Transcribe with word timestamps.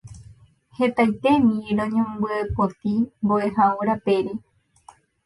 Hetaitémi 0.77 1.57
roñombyepoti 1.79 2.93
mbo'ehao 3.23 3.79
rapére. 3.87 4.33